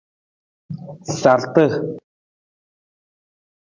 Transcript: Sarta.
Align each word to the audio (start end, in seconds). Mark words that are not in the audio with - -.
Sarta. 1.19 1.65